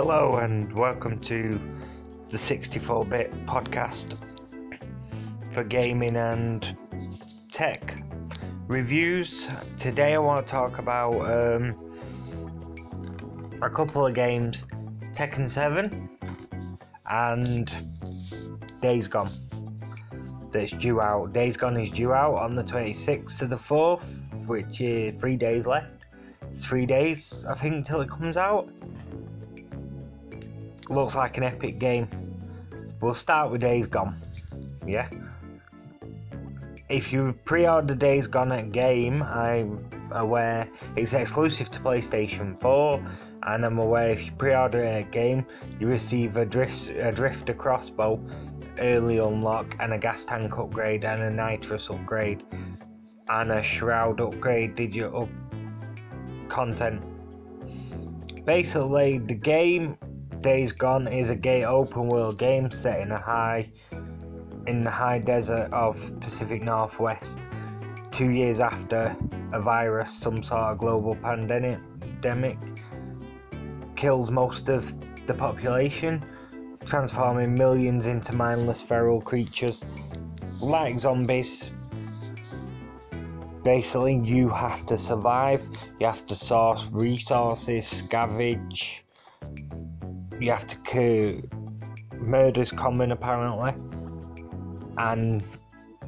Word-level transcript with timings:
Hello 0.00 0.36
and 0.36 0.72
welcome 0.74 1.18
to 1.22 1.60
the 2.30 2.38
64 2.38 3.04
bit 3.06 3.32
podcast 3.46 4.16
for 5.50 5.64
gaming 5.64 6.14
and 6.14 6.76
tech 7.50 8.00
reviews. 8.68 9.48
Today 9.76 10.14
I 10.14 10.18
want 10.18 10.46
to 10.46 10.50
talk 10.52 10.78
about 10.78 11.14
um, 11.14 11.72
a 13.60 13.68
couple 13.68 14.06
of 14.06 14.14
games 14.14 14.62
Tekken 15.12 15.48
7 15.48 16.08
and 17.10 17.72
Days 18.80 19.08
Gone 19.08 19.32
that's 20.52 20.70
due 20.70 21.00
out. 21.00 21.32
Days 21.32 21.56
Gone 21.56 21.76
is 21.76 21.90
due 21.90 22.12
out 22.12 22.36
on 22.36 22.54
the 22.54 22.62
26th 22.62 23.42
of 23.42 23.50
the 23.50 23.56
4th, 23.56 24.04
which 24.46 24.80
is 24.80 25.20
three 25.20 25.34
days 25.34 25.66
left. 25.66 25.90
It's 26.54 26.66
three 26.66 26.86
days, 26.86 27.44
I 27.48 27.54
think, 27.54 27.84
till 27.84 28.00
it 28.00 28.08
comes 28.08 28.36
out 28.36 28.68
looks 30.90 31.14
like 31.14 31.36
an 31.36 31.44
epic 31.44 31.78
game. 31.78 32.08
We'll 33.00 33.14
start 33.14 33.50
with 33.50 33.60
Days 33.60 33.86
Gone. 33.86 34.16
Yeah. 34.86 35.08
If 36.88 37.12
you 37.12 37.34
pre-order 37.44 37.94
Days 37.94 38.26
Gone 38.26 38.70
Game, 38.70 39.22
I'm 39.22 39.86
aware 40.12 40.68
it's 40.96 41.12
exclusive 41.12 41.70
to 41.72 41.80
PlayStation 41.80 42.58
4, 42.58 43.04
and 43.44 43.64
I'm 43.64 43.78
aware 43.78 44.10
if 44.10 44.24
you 44.24 44.32
pre-order 44.32 44.82
at 44.82 45.10
Game, 45.12 45.44
you 45.78 45.86
receive 45.86 46.36
a 46.36 46.46
drift 46.46 46.88
a 46.90 47.12
drifter 47.12 47.54
crossbow, 47.54 48.20
early 48.78 49.18
unlock, 49.18 49.76
and 49.80 49.92
a 49.92 49.98
gas 49.98 50.24
tank 50.24 50.58
upgrade, 50.58 51.04
and 51.04 51.22
a 51.22 51.30
nitrous 51.30 51.90
upgrade, 51.90 52.42
and 53.28 53.52
a 53.52 53.62
shroud 53.62 54.20
upgrade 54.20 54.74
digital 54.74 55.28
content. 56.48 57.02
Basically, 58.46 59.18
the 59.18 59.34
game 59.34 59.98
Days 60.40 60.70
Gone 60.70 61.08
is 61.08 61.30
a 61.30 61.34
gay 61.34 61.64
open 61.64 62.06
world 62.06 62.38
game 62.38 62.70
set 62.70 63.00
in 63.00 63.10
a 63.10 63.18
high 63.18 63.68
in 64.68 64.84
the 64.84 64.90
high 64.90 65.18
desert 65.18 65.68
of 65.72 66.20
Pacific 66.20 66.62
Northwest. 66.62 67.38
Two 68.12 68.30
years 68.30 68.60
after 68.60 69.16
a 69.52 69.60
virus, 69.60 70.12
some 70.12 70.42
sort 70.42 70.60
of 70.60 70.78
global 70.78 71.16
pandemic, 71.16 72.58
kills 73.96 74.30
most 74.30 74.68
of 74.68 74.94
the 75.26 75.34
population, 75.34 76.24
transforming 76.84 77.54
millions 77.54 78.06
into 78.06 78.32
mindless 78.32 78.80
feral 78.80 79.20
creatures 79.20 79.84
like 80.60 81.00
zombies. 81.00 81.70
Basically, 83.64 84.20
you 84.24 84.48
have 84.50 84.86
to 84.86 84.96
survive, 84.96 85.62
you 85.98 86.06
have 86.06 86.26
to 86.26 86.34
source 86.36 86.88
resources, 86.92 87.84
scavenge, 87.84 89.00
you 90.40 90.50
have 90.50 90.66
to 90.66 90.76
kill. 90.78 91.40
Murder's 92.20 92.72
common 92.72 93.12
apparently, 93.12 93.72
and 94.98 95.42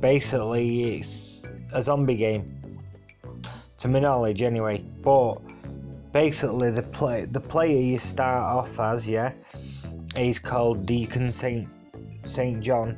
basically 0.01 0.97
it's 0.97 1.45
a 1.73 1.83
zombie 1.83 2.17
game, 2.17 2.81
to 3.79 3.89
my 3.89 4.01
knowledge 4.01 4.43
anyway. 4.43 4.79
But 5.03 5.35
basically, 6.13 6.71
the 6.71 6.83
play 6.83 7.27
the 7.27 7.41
player 7.41 7.81
you 7.81 7.99
start 7.99 8.43
off 8.43 8.81
as, 8.81 9.09
yeah, 9.09 9.33
he's 10.17 10.39
called 10.39 10.85
Deacon 10.85 11.31
Saint 11.31 11.69
Saint 12.25 12.61
John. 12.61 12.97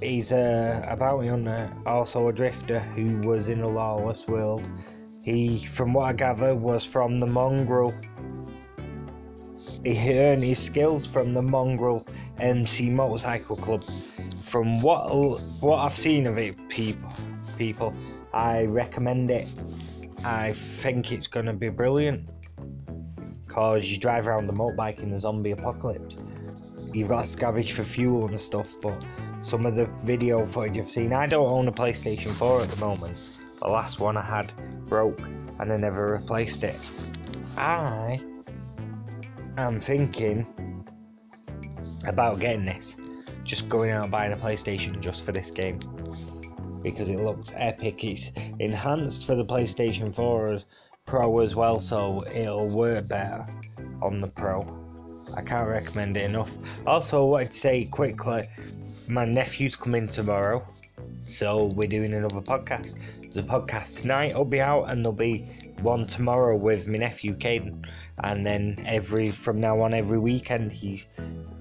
He's 0.00 0.32
a, 0.32 0.86
a 0.88 0.96
bounty 0.96 1.28
hunter, 1.28 1.72
also 1.86 2.28
a 2.28 2.32
drifter 2.32 2.80
who 2.80 3.18
was 3.26 3.48
in 3.48 3.60
a 3.60 3.68
lawless 3.68 4.26
world. 4.26 4.66
He, 5.22 5.64
from 5.64 5.94
what 5.94 6.10
I 6.10 6.12
gather, 6.12 6.54
was 6.54 6.84
from 6.84 7.18
the 7.18 7.26
mongrel 7.26 7.94
he 9.84 10.18
earned 10.18 10.42
his 10.42 10.58
skills 10.58 11.04
from 11.04 11.32
the 11.32 11.42
Mongrel 11.42 12.06
MC 12.38 12.90
Motorcycle 12.90 13.56
Club. 13.56 13.84
From 14.42 14.80
what 14.80 15.08
what 15.60 15.78
I've 15.78 15.96
seen 15.96 16.26
of 16.26 16.38
it, 16.38 16.68
people, 16.68 17.12
people, 17.58 17.94
I 18.32 18.64
recommend 18.64 19.30
it. 19.30 19.52
I 20.24 20.54
think 20.54 21.12
it's 21.12 21.26
gonna 21.26 21.52
be 21.52 21.68
brilliant. 21.68 22.30
Cause 23.46 23.86
you 23.86 23.98
drive 23.98 24.26
around 24.26 24.46
the 24.46 24.52
motorbike 24.52 25.00
in 25.00 25.10
the 25.10 25.20
zombie 25.20 25.52
apocalypse. 25.52 26.16
You've 26.92 27.08
got 27.08 27.26
to 27.26 27.36
scavenge 27.36 27.72
for 27.72 27.84
fuel 27.84 28.26
and 28.26 28.40
stuff, 28.40 28.74
but 28.80 29.04
some 29.42 29.66
of 29.66 29.76
the 29.76 29.86
video 30.02 30.44
footage 30.46 30.78
I've 30.78 30.88
seen, 30.88 31.12
I 31.12 31.26
don't 31.26 31.46
own 31.46 31.68
a 31.68 31.72
PlayStation 31.72 32.32
4 32.32 32.62
at 32.62 32.70
the 32.70 32.80
moment. 32.80 33.16
The 33.60 33.68
last 33.68 34.00
one 34.00 34.16
I 34.16 34.26
had 34.26 34.52
broke 34.86 35.20
and 35.60 35.72
I 35.72 35.76
never 35.76 36.12
replaced 36.12 36.64
it. 36.64 36.78
I 37.56 38.18
I'm 39.56 39.78
thinking 39.78 40.84
about 42.06 42.40
getting 42.40 42.64
this. 42.64 42.96
Just 43.44 43.68
going 43.68 43.90
out 43.90 44.02
and 44.02 44.10
buying 44.10 44.32
a 44.32 44.36
PlayStation 44.36 45.00
just 45.00 45.24
for 45.24 45.30
this 45.30 45.50
game. 45.50 45.80
Because 46.82 47.08
it 47.08 47.20
looks 47.20 47.52
epic. 47.56 48.02
It's 48.04 48.32
enhanced 48.58 49.26
for 49.26 49.36
the 49.36 49.44
PlayStation 49.44 50.14
4 50.14 50.60
Pro 51.06 51.38
as 51.40 51.54
well, 51.54 51.78
so 51.78 52.24
it'll 52.34 52.66
work 52.66 53.06
better 53.06 53.46
on 54.02 54.20
the 54.20 54.26
Pro. 54.26 54.66
I 55.36 55.42
can't 55.42 55.68
recommend 55.68 56.16
it 56.16 56.24
enough. 56.24 56.50
Also, 56.86 57.22
I 57.22 57.30
wanted 57.30 57.50
to 57.52 57.58
say 57.58 57.84
quickly 57.84 58.48
my 59.06 59.24
nephew's 59.24 59.76
coming 59.76 60.08
tomorrow, 60.08 60.64
so 61.24 61.66
we're 61.66 61.88
doing 61.88 62.14
another 62.14 62.40
podcast. 62.40 62.98
There's 63.20 63.36
a 63.36 63.42
podcast 63.42 64.00
tonight, 64.00 64.30
it'll 64.30 64.44
be 64.44 64.60
out, 64.60 64.84
and 64.84 65.04
there'll 65.04 65.12
be 65.12 65.46
one 65.84 66.06
tomorrow 66.06 66.56
with 66.56 66.88
my 66.88 66.96
nephew 66.96 67.36
Caden. 67.36 67.86
And 68.24 68.44
then 68.44 68.82
every 68.86 69.30
from 69.30 69.60
now 69.60 69.80
on 69.82 69.92
every 69.92 70.18
weekend 70.18 70.72
he 70.72 71.04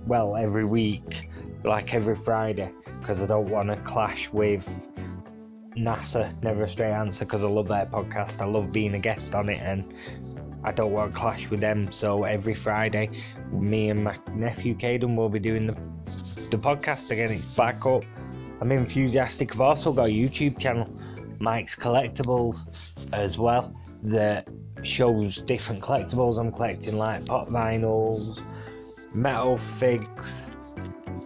well 0.08 0.36
every 0.36 0.66
week 0.66 1.30
like 1.64 1.94
every 1.94 2.16
friday 2.16 2.70
because 3.00 3.24
i 3.24 3.26
don't 3.26 3.50
want 3.50 3.70
to 3.70 3.78
clash 3.84 4.30
with 4.34 4.68
nasa 5.78 6.32
never 6.44 6.64
a 6.64 6.68
straight 6.68 6.92
answer 6.92 7.26
because 7.26 7.44
i 7.44 7.48
love 7.48 7.68
their 7.68 7.86
podcast. 7.86 8.42
I 8.42 8.46
love 8.46 8.72
being 8.72 8.94
a 8.96 9.00
guest 9.00 9.34
on 9.34 9.50
it 9.50 9.62
and 9.62 9.94
i 10.64 10.72
don't 10.72 10.92
want 10.92 11.14
to 11.14 11.20
clash 11.20 11.50
with 11.50 11.60
them. 11.60 11.92
So 11.92 12.24
every 12.24 12.56
friday 12.56 13.10
me 13.52 13.90
and 13.90 14.04
my 14.04 14.18
nephew 14.34 14.76
caden 14.76 15.16
will 15.16 15.30
be 15.30 15.40
doing 15.40 15.68
the, 15.68 15.74
the 16.50 16.58
podcast 16.58 17.12
again 17.12 17.32
it's 17.32 17.56
back 17.56 17.86
up. 17.86 18.04
I'm 18.62 18.72
enthusiastic 18.72 19.54
i've 19.54 19.62
also 19.62 19.92
got 19.92 20.06
a 20.06 20.14
youtube 20.14 20.58
channel 20.60 20.88
mike's 21.40 21.76
collectibles 21.76 22.58
as 23.12 23.38
well 23.38 23.74
that 24.04 24.48
shows 24.84 25.38
different 25.38 25.82
collectibles. 25.82 26.38
I'm 26.38 26.52
collecting 26.52 26.98
like 26.98 27.26
pop 27.26 27.48
vinyls, 27.48 28.42
metal 29.14 29.58
figs, 29.58 30.38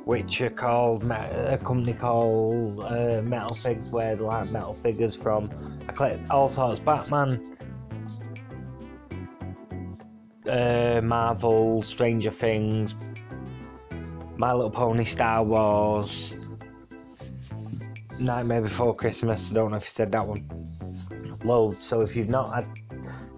which 0.06 0.42
are 0.42 0.50
called 0.50 1.04
a 1.10 1.60
company 1.64 1.94
called 1.94 2.80
uh, 2.82 3.22
Metal 3.24 3.56
Figs, 3.56 3.90
where 3.90 4.16
they 4.16 4.24
like 4.24 4.52
metal 4.52 4.76
figures 4.76 5.16
from. 5.16 5.50
I 5.90 5.92
collect 5.92 6.30
all 6.30 6.50
sorts: 6.50 6.80
Batman, 6.80 7.58
uh, 10.48 11.02
Marvel, 11.04 11.82
Stranger 11.82 12.32
Things, 12.32 12.96
My 14.38 14.54
Little 14.54 14.70
Pony, 14.70 15.04
Star 15.04 15.44
Wars, 15.44 16.36
Nightmare 18.20 18.62
Before 18.62 18.96
Christmas. 18.96 19.52
I 19.52 19.56
don't 19.56 19.72
know 19.72 19.78
if 19.78 19.84
you 19.84 19.90
said 19.90 20.12
that 20.12 20.28
one. 20.28 20.48
So 21.48 22.02
if 22.02 22.14
you've 22.14 22.28
not 22.28 22.54
had 22.54 22.66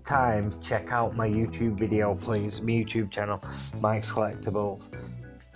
time, 0.03 0.51
check 0.61 0.91
out 0.91 1.15
my 1.15 1.29
YouTube 1.29 1.77
video, 1.77 2.15
please. 2.15 2.59
My 2.59 2.71
YouTube 2.71 3.11
channel, 3.11 3.39
Mike's 3.79 4.11
Collectibles. 4.11 4.81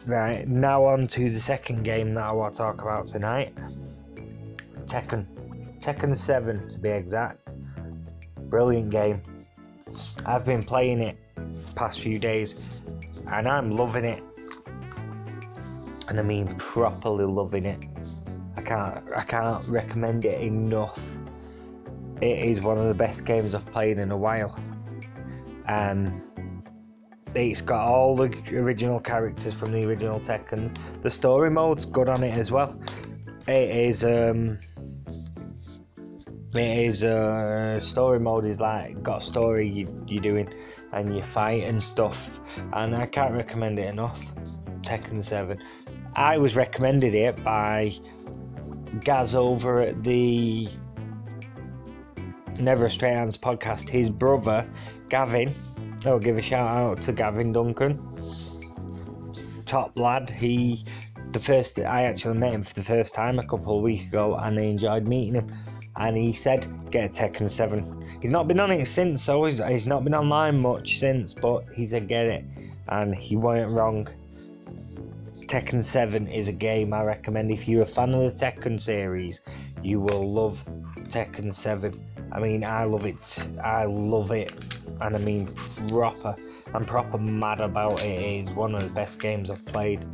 Right, 0.06 0.48
now 0.48 0.86
on 0.86 1.08
to 1.08 1.32
the 1.32 1.40
second 1.40 1.82
game 1.84 2.14
that 2.14 2.24
I 2.24 2.32
want 2.32 2.54
to 2.54 2.58
talk 2.60 2.82
about 2.82 3.08
tonight 3.08 3.56
Tekken. 4.86 5.26
Tekken 5.80 6.16
7 6.16 6.70
to 6.70 6.78
be 6.78 6.90
exact. 6.90 7.50
Brilliant 8.52 8.92
game. 8.92 9.24
I've 10.28 10.46
been 10.46 10.62
playing 10.62 11.02
it 11.02 11.18
past 11.74 12.02
few 12.02 12.20
days 12.20 12.54
and 13.32 13.48
I'm 13.48 13.72
loving 13.72 14.06
it. 14.06 14.22
And 16.08 16.20
I 16.20 16.22
mean 16.22 16.54
properly 16.58 17.26
loving 17.26 17.66
it. 17.66 17.80
I 18.56 18.62
can't 18.62 19.04
I 19.16 19.24
can't 19.24 19.68
recommend 19.68 20.26
it 20.26 20.40
enough 20.40 21.00
it 22.24 22.48
is 22.48 22.62
one 22.62 22.78
of 22.78 22.88
the 22.88 22.94
best 22.94 23.26
games 23.26 23.54
I've 23.54 23.66
played 23.72 24.00
in 24.00 24.12
a 24.12 24.18
while. 24.18 24.58
Um, 25.68 26.22
it's 27.36 27.62
got 27.62 27.86
all 27.86 28.16
the 28.16 28.30
original 28.56 29.00
characters 29.00 29.54
from 29.54 29.72
the 29.72 29.84
original 29.84 30.20
Tekken. 30.20 30.78
The 31.02 31.10
story 31.10 31.50
mode's 31.50 31.86
good 31.86 32.08
on 32.08 32.24
it 32.24 32.38
as 32.38 32.52
well. 32.52 32.80
It 33.48 33.76
is 33.76 34.04
um, 34.06 34.58
it 36.56 36.86
is 36.86 37.04
uh, 37.04 37.80
story 37.82 38.20
mode 38.20 38.46
is 38.46 38.60
like 38.60 39.02
got 39.04 39.22
a 39.22 39.26
story 39.26 39.68
you, 39.68 40.06
you're 40.08 40.22
doing 40.22 40.54
and 40.92 41.16
you 41.16 41.24
fight 41.24 41.64
and 41.64 41.82
stuff 41.82 42.40
and 42.74 42.96
I 42.96 43.08
can't 43.08 43.34
recommend 43.34 43.80
it 43.80 43.88
enough 43.88 44.20
Tekken 44.82 45.22
7 45.22 45.58
I 46.16 46.38
was 46.38 46.56
recommended 46.56 47.16
it 47.16 47.44
by 47.44 47.94
Gaz 49.04 49.34
over 49.34 49.82
at 49.82 50.04
the 50.04 50.70
Never 52.60 52.86
a 52.86 52.90
Straight 52.90 53.14
Answer 53.14 53.40
podcast, 53.40 53.90
his 53.90 54.10
brother 54.10 54.68
Gavin 55.10 55.54
I'll 56.06 56.20
give 56.20 56.38
a 56.38 56.42
shout 56.42 56.68
out 56.68 57.02
to 57.04 57.14
Gavin 57.14 57.54
Duncan, 57.54 57.98
top 59.66 59.98
lad. 59.98 60.30
He, 60.30 60.84
the 61.32 61.40
first 61.40 61.80
I 61.80 62.04
actually 62.04 62.38
met 62.40 62.54
him 62.54 62.64
for 62.64 62.74
the 62.74 62.84
first 62.84 63.16
time 63.16 63.40
a 63.40 63.48
couple 63.48 63.78
of 63.78 63.84
weeks 63.84 64.08
ago, 64.08 64.36
and 64.36 64.60
I 64.60 64.64
enjoyed 64.64 65.08
meeting 65.08 65.36
him. 65.36 65.54
And 65.96 66.18
he 66.18 66.34
said, 66.34 66.68
"Get 66.92 67.06
a 67.06 67.10
Tekken 67.10 67.50
7." 67.50 68.20
He's 68.22 68.32
not 68.32 68.50
been 68.50 68.60
on 68.60 68.72
it 68.72 68.86
since, 68.86 69.24
so 69.24 69.46
he's, 69.46 69.60
he's 69.60 69.88
not 69.88 70.04
been 70.04 70.14
online 70.14 70.60
much 70.60 71.00
since, 71.00 71.32
but 71.32 71.64
he 71.74 71.88
said, 71.88 72.10
"Get 72.10 72.26
it," 72.26 72.44
and 72.90 73.16
he 73.16 73.38
weren't 73.38 73.72
wrong. 73.72 74.10
Tekken 75.48 75.84
7 75.84 76.28
is 76.28 76.48
a 76.48 76.52
game 76.52 76.94
I 76.94 77.04
recommend. 77.04 77.52
If 77.52 77.68
you're 77.68 77.84
a 77.84 77.86
fan 77.86 78.14
of 78.14 78.24
the 78.24 78.46
Tekken 78.46 78.82
series, 78.82 79.42
you 79.84 80.02
will 80.02 80.34
love 80.34 80.66
Tekken 81.08 81.54
7. 81.54 81.94
I 82.32 82.40
mean, 82.40 82.64
I 82.64 82.84
love 82.86 83.06
it. 83.06 83.38
I 83.64 83.86
love 83.86 84.32
it. 84.32 84.54
And 85.02 85.16
I 85.16 85.20
mean, 85.20 85.48
proper. 85.88 86.36
I'm 86.74 86.86
proper 86.86 87.18
mad 87.18 87.62
about 87.62 88.04
it. 88.04 88.20
It 88.20 88.48
is 88.48 88.50
one 88.52 88.74
of 88.74 88.84
the 88.84 88.94
best 88.94 89.20
games 89.20 89.50
I've 89.50 89.66
played. 89.66 90.06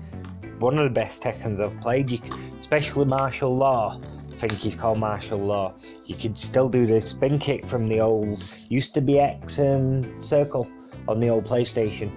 One 0.60 0.78
of 0.78 0.84
the 0.84 0.90
best 0.90 1.24
Tekkens 1.24 1.60
I've 1.60 1.80
played. 1.80 2.12
You, 2.12 2.20
especially 2.58 3.06
Marshall 3.06 3.56
Law. 3.56 4.02
I 4.30 4.48
think 4.48 4.54
he's 4.54 4.76
called 4.76 5.00
Marshall 5.00 5.40
Law. 5.40 5.74
You 6.06 6.16
could 6.16 6.38
still 6.38 6.70
do 6.70 6.88
the 6.88 7.02
spin 7.02 7.40
kick 7.40 7.68
from 7.68 7.88
the 7.88 8.00
old. 8.00 8.44
Used 8.70 8.94
to 8.94 9.02
be 9.02 9.20
X 9.20 9.60
and 9.60 10.26
Circle 10.26 10.70
on 11.08 11.20
the 11.20 11.30
old 11.30 11.46
PlayStation. 11.46 12.14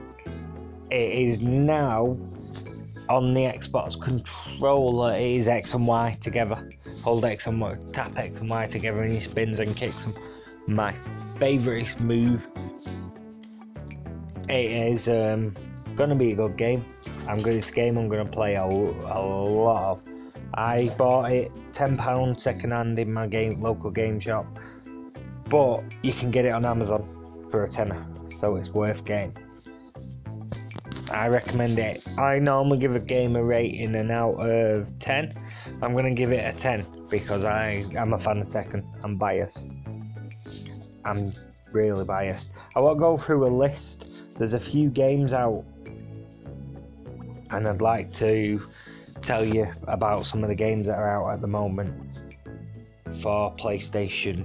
It 0.91 1.29
is 1.29 1.41
now 1.41 2.17
on 3.09 3.35
the 3.35 3.43
Xbox 3.43 4.01
controller, 4.01 5.15
it 5.15 5.23
is 5.23 5.49
X 5.49 5.75
and 5.75 5.87
Y 5.87 6.17
together. 6.21 6.69
Hold 7.03 7.25
X 7.25 7.47
and 7.47 7.61
Y, 7.61 7.77
tap 7.93 8.17
X 8.19 8.41
and 8.41 8.51
Y 8.51 8.67
together, 8.67 9.03
and 9.03 9.13
he 9.13 9.21
spins 9.21 9.61
and 9.61 9.75
kicks 9.75 10.05
them. 10.05 10.15
My 10.67 10.95
favourite 11.39 11.99
move. 12.01 12.47
It 14.49 14.71
is 14.71 15.09
um, 15.09 15.55
gonna 15.97 16.15
be 16.15 16.33
a 16.33 16.37
good 16.37 16.57
game. 16.57 16.85
I'm 17.29 17.39
good. 17.39 17.57
This 17.57 17.71
game 17.71 17.97
I'm 17.97 18.09
gonna 18.09 18.25
play 18.25 18.55
a, 18.55 18.65
a 18.65 18.69
lot 18.69 19.93
of. 19.93 20.13
I 20.55 20.93
bought 20.99 21.33
it 21.33 21.51
ten 21.73 21.97
pounds 21.97 22.43
second 22.43 22.73
hand 22.73 22.99
in 22.99 23.13
my 23.13 23.27
game 23.27 23.61
local 23.61 23.91
game 23.91 24.21
shop, 24.21 24.47
but 25.49 25.83
you 26.03 26.13
can 26.13 26.31
get 26.31 26.45
it 26.45 26.51
on 26.51 26.65
Amazon 26.65 27.07
for 27.51 27.63
a 27.63 27.69
tenner, 27.69 28.07
so 28.41 28.57
it's 28.57 28.71
worth 28.71 29.05
getting. 29.05 29.37
I 31.11 31.29
recommend 31.29 31.79
it. 31.79 32.03
I 32.19 32.39
normally 32.39 32.79
give 32.79 32.95
a 32.95 33.01
game 33.01 33.37
a 33.37 33.45
rating 33.45 33.95
and 33.97 34.11
out 34.11 34.35
of 34.35 34.99
10. 34.99 35.35
I'm 35.83 35.93
going 35.93 36.05
to 36.05 36.13
give 36.13 36.31
it 36.31 36.55
a 36.55 36.57
10 36.57 37.09
because 37.11 37.43
I, 37.43 37.85
I'm 37.99 38.13
a 38.13 38.19
fan 38.19 38.39
of 38.39 38.49
Tekken. 38.49 38.85
I'm 39.03 39.17
biased. 39.17 39.69
I'm 41.05 41.33
really 41.73 42.05
biased. 42.05 42.53
I 42.77 42.81
will 42.81 42.95
go 42.95 43.19
through 43.19 43.45
a 43.45 43.49
list. 43.49 44.09
There's 44.37 44.55
a 44.55 44.61
few 44.61 44.89
games 44.89 45.33
out, 45.33 45.65
and 47.51 47.67
I'd 47.67 47.81
like 47.81 48.13
to 48.15 48.63
tell 49.23 49.45
you 49.45 49.69
about 49.89 50.25
some 50.25 50.45
of 50.45 50.49
the 50.49 50.55
games 50.55 50.87
that 50.87 50.99
are 50.99 51.09
out 51.09 51.33
at 51.33 51.41
the 51.41 51.49
moment 51.49 51.93
for 53.21 53.53
PlayStation. 53.57 54.45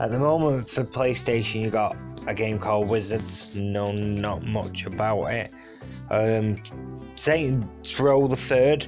At 0.00 0.10
the 0.12 0.18
moment, 0.18 0.70
for 0.70 0.82
PlayStation, 0.82 1.60
you 1.60 1.68
got 1.68 1.94
a 2.26 2.34
game 2.34 2.58
called 2.58 2.88
Wizards. 2.88 3.54
No, 3.54 3.92
not 3.92 4.42
much 4.44 4.86
about 4.86 5.26
it. 5.26 5.54
Um, 6.10 6.62
Saints 7.16 8.00
Row 8.00 8.26
the 8.28 8.36
Third, 8.36 8.86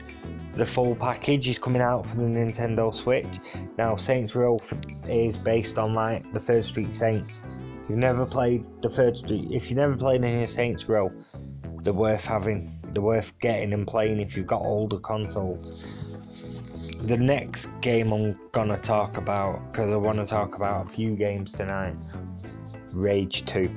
the 0.53 0.67
full 0.67 0.95
package 0.97 1.49
is 1.49 1.59
coming 1.59 1.81
out 1.81 2.07
for 2.07 2.17
the 2.17 2.23
Nintendo 2.23 2.93
Switch. 2.93 3.27
Now, 3.79 3.97
Saints 3.97 4.35
Row 4.35 4.59
is 5.09 5.37
based 5.37 5.79
on 5.79 5.95
like 5.95 6.33
the 6.33 6.41
Third 6.41 6.65
Street 6.65 6.93
Saints. 6.93 7.41
If 7.73 7.91
you've 7.91 7.99
never 7.99 8.27
played 8.27 8.67
the 8.83 8.91
Third 8.91 9.17
Street, 9.17 9.49
if 9.51 9.71
you've 9.71 9.79
never 9.79 9.97
played 9.97 10.25
any 10.25 10.47
Saints 10.47 10.89
Row, 10.89 11.11
they're 11.83 11.93
worth 11.93 12.25
having. 12.25 12.71
They're 12.93 13.03
worth 13.03 13.33
getting 13.39 13.73
and 13.73 13.87
playing 13.87 14.21
if 14.21 14.37
you've 14.37 14.49
got 14.49 14.63
older 14.63 14.99
consoles. 14.99 15.85
The 17.03 17.17
next 17.17 17.67
game 17.81 18.13
I'm 18.13 18.39
gonna 18.53 18.77
talk 18.77 19.17
about, 19.17 19.71
because 19.71 19.91
I 19.91 19.97
want 19.97 20.19
to 20.19 20.27
talk 20.27 20.57
about 20.57 20.87
a 20.87 20.89
few 20.89 21.15
games 21.15 21.53
tonight, 21.53 21.95
Rage 22.93 23.47
2 23.47 23.71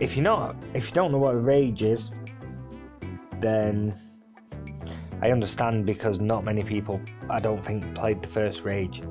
if 0.00 0.16
you're 0.16 0.22
not 0.22 0.54
if 0.74 0.86
you 0.86 0.92
don't 0.92 1.10
know 1.12 1.18
what 1.18 1.32
rage 1.42 1.82
is 1.82 2.12
then 3.40 3.94
i 5.22 5.30
understand 5.30 5.86
because 5.86 6.20
not 6.20 6.44
many 6.44 6.62
people 6.62 7.00
i 7.30 7.38
don't 7.38 7.64
think 7.64 7.94
played 7.94 8.22
the 8.22 8.28
first 8.28 8.64
rage 8.64 9.02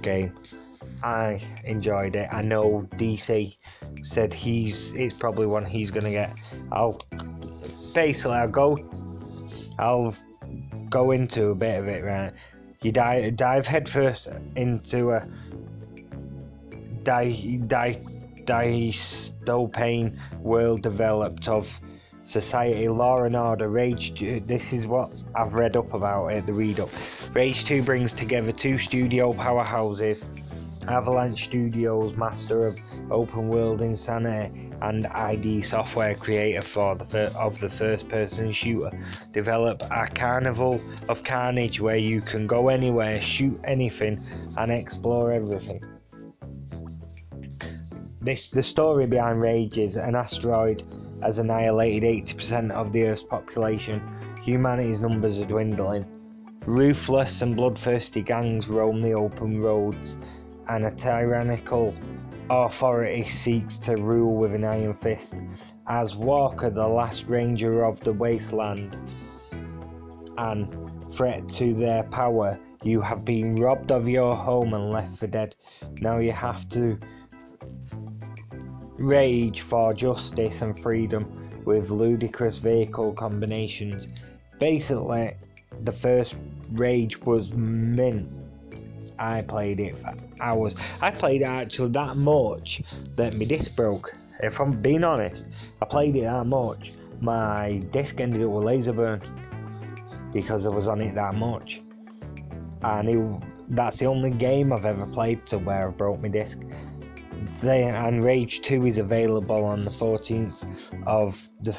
game. 0.00 0.32
I 1.02 1.40
enjoyed 1.64 2.16
it. 2.16 2.28
I 2.32 2.42
know 2.42 2.88
dc 2.96 3.56
said 4.02 4.32
he's 4.32 4.92
it's 4.94 5.14
probably 5.14 5.46
one 5.46 5.64
he's 5.64 5.90
gonna 5.90 6.10
get. 6.10 6.34
I'll 6.72 7.00
basically 7.94 8.36
i'll 8.36 8.48
go 8.48 8.78
i'll 9.78 10.14
go 10.88 11.10
into 11.12 11.48
a 11.48 11.54
bit 11.54 11.78
of 11.78 11.88
it 11.88 12.04
right? 12.04 12.32
You 12.82 12.92
dive 12.92 13.36
dive 13.36 13.66
headfirst 13.66 14.28
into 14.56 15.12
a 15.12 15.26
die 17.02 17.60
die 17.66 18.00
dystopian 18.44 20.16
world 20.40 20.82
developed 20.82 21.48
of 21.48 21.68
society, 22.28 22.88
law 22.88 23.22
and 23.24 23.34
order. 23.34 23.68
Rage. 23.68 24.20
This 24.46 24.72
is 24.72 24.86
what 24.86 25.10
I've 25.34 25.54
read 25.54 25.76
up 25.76 25.94
about 25.94 26.28
it. 26.28 26.46
The 26.46 26.52
read 26.52 26.78
up. 26.78 26.90
Rage 27.34 27.64
2 27.64 27.82
brings 27.82 28.12
together 28.12 28.52
two 28.52 28.78
studio 28.78 29.32
powerhouses. 29.32 30.24
Avalanche 30.86 31.44
Studios, 31.44 32.16
master 32.16 32.66
of 32.66 32.78
open 33.10 33.48
world 33.48 33.82
insanity, 33.82 34.70
and 34.80 35.06
ID 35.08 35.60
Software, 35.60 36.14
creator 36.14 36.62
for 36.62 36.94
the 36.94 37.04
fir- 37.04 37.32
of 37.34 37.58
the 37.60 37.68
first-person 37.68 38.50
shooter, 38.52 38.90
develop 39.32 39.82
a 39.90 40.06
carnival 40.06 40.80
of 41.10 41.22
carnage 41.24 41.78
where 41.78 41.96
you 41.96 42.22
can 42.22 42.46
go 42.46 42.68
anywhere, 42.68 43.20
shoot 43.20 43.60
anything, 43.64 44.24
and 44.56 44.72
explore 44.72 45.30
everything. 45.30 45.84
This 48.22 48.48
the 48.48 48.62
story 48.62 49.06
behind 49.06 49.42
Rage 49.42 49.76
is 49.76 49.96
an 49.96 50.14
asteroid 50.14 50.84
has 51.22 51.38
annihilated 51.38 52.02
80% 52.02 52.70
of 52.72 52.92
the 52.92 53.04
Earth's 53.04 53.22
population. 53.22 54.02
Humanity's 54.42 55.00
numbers 55.00 55.40
are 55.40 55.46
dwindling. 55.46 56.06
Ruthless 56.66 57.42
and 57.42 57.56
bloodthirsty 57.56 58.22
gangs 58.22 58.68
roam 58.68 59.00
the 59.00 59.12
open 59.12 59.60
roads, 59.60 60.16
and 60.68 60.84
a 60.84 60.90
tyrannical 60.90 61.94
authority 62.50 63.24
seeks 63.24 63.78
to 63.78 63.96
rule 63.96 64.36
with 64.36 64.54
an 64.54 64.64
iron 64.64 64.94
fist. 64.94 65.42
As 65.86 66.16
Walker, 66.16 66.70
the 66.70 66.86
last 66.86 67.26
ranger 67.26 67.84
of 67.84 68.00
the 68.00 68.12
wasteland, 68.12 68.96
and 70.36 70.90
threat 71.12 71.48
to 71.48 71.74
their 71.74 72.04
power, 72.04 72.58
you 72.82 73.00
have 73.00 73.24
been 73.24 73.56
robbed 73.56 73.90
of 73.90 74.08
your 74.08 74.36
home 74.36 74.72
and 74.74 74.90
left 74.90 75.18
for 75.18 75.26
dead. 75.26 75.56
Now 76.00 76.18
you 76.18 76.32
have 76.32 76.68
to 76.70 76.98
rage 78.98 79.60
for 79.60 79.94
justice 79.94 80.62
and 80.62 80.78
freedom 80.78 81.24
with 81.64 81.90
ludicrous 81.90 82.58
vehicle 82.58 83.12
combinations. 83.12 84.08
Basically, 84.58 85.34
the 85.84 85.92
first 85.92 86.36
Rage 86.72 87.20
was 87.22 87.52
mint. 87.52 88.28
I 89.18 89.42
played 89.42 89.80
it 89.80 89.96
for 89.98 90.14
hours. 90.40 90.74
I 91.00 91.10
played 91.10 91.42
it 91.42 91.46
actually 91.46 91.90
that 91.90 92.16
much 92.16 92.82
that 93.16 93.36
my 93.36 93.44
disc 93.44 93.74
broke. 93.74 94.14
If 94.40 94.60
I'm 94.60 94.80
being 94.80 95.02
honest, 95.02 95.46
I 95.82 95.86
played 95.86 96.14
it 96.16 96.22
that 96.22 96.46
much. 96.46 96.92
My 97.20 97.82
disc 97.90 98.20
ended 98.20 98.42
up 98.42 98.50
with 98.50 98.64
laser 98.64 98.92
burn 98.92 99.20
because 100.32 100.66
I 100.66 100.70
was 100.70 100.86
on 100.86 101.00
it 101.00 101.14
that 101.14 101.34
much. 101.34 101.82
And 102.82 103.08
it, 103.08 103.42
that's 103.70 103.98
the 103.98 104.06
only 104.06 104.30
game 104.30 104.72
I've 104.72 104.84
ever 104.84 105.06
played 105.06 105.44
to 105.46 105.58
where 105.58 105.88
I 105.88 105.90
broke 105.90 106.20
my 106.20 106.28
disc. 106.28 106.58
And 107.62 108.22
Rage 108.22 108.60
2 108.60 108.86
is 108.86 108.98
available 108.98 109.64
on 109.64 109.84
the 109.84 109.90
14th 109.90 111.04
of 111.06 111.48
the 111.62 111.72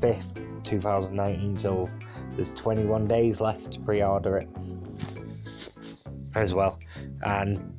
5th, 0.00 0.64
2019, 0.64 1.56
so 1.56 1.88
there's 2.34 2.52
21 2.54 3.06
days 3.06 3.40
left 3.40 3.72
to 3.72 3.80
pre 3.80 4.02
order 4.02 4.38
it 4.38 4.48
as 6.34 6.54
well. 6.54 6.78
And 7.22 7.72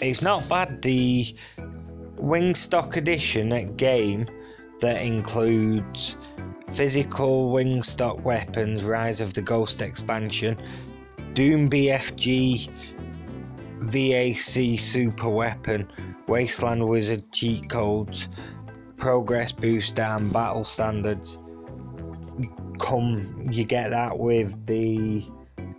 it's 0.00 0.20
not 0.20 0.48
bad. 0.48 0.82
The 0.82 1.34
Wingstick 2.16 2.96
Edition 2.96 3.74
game 3.76 4.26
that 4.80 5.00
includes 5.00 6.16
physical 6.74 7.52
Wingstick 7.52 8.20
weapons, 8.22 8.84
Rise 8.84 9.20
of 9.20 9.32
the 9.34 9.42
Ghost 9.42 9.80
expansion, 9.80 10.58
Doom 11.32 11.68
BFG 11.68 12.70
VAC 13.80 14.78
super 14.78 15.28
weapon, 15.28 15.88
Wasteland 16.26 16.88
Wizard 16.88 17.30
cheat 17.32 17.68
codes, 17.68 18.28
progress 18.96 19.52
boost 19.52 19.98
and 20.00 20.32
battle 20.32 20.64
standards. 20.64 21.38
Come, 22.78 23.48
you 23.50 23.64
get 23.64 23.90
that 23.90 24.18
with 24.18 24.66
the 24.66 25.24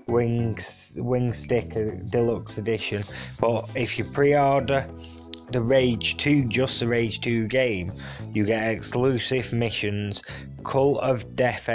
Wings 0.08 0.94
Wing 0.96 1.34
Stick 1.34 1.76
Deluxe 2.10 2.58
Edition. 2.58 3.04
But 3.40 3.70
if 3.76 3.98
you 3.98 4.06
pre-order 4.06 4.88
the 5.52 5.62
Rage 5.62 6.18
2, 6.18 6.46
just 6.46 6.80
the 6.80 6.88
Rage 6.88 7.22
2 7.22 7.48
game, 7.48 7.94
you 8.34 8.46
get 8.46 8.72
exclusive 8.72 9.52
missions, 9.54 10.22
Cult 10.64 11.00
of 11.00 11.36
Death, 11.36 11.70